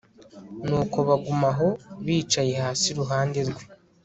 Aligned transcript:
nuko 0.67 0.97
baguma 1.07 1.49
aho, 1.53 1.69
bicaye 2.05 2.53
hasi 2.61 2.85
iruhande 2.93 3.39
rwe 3.49 3.63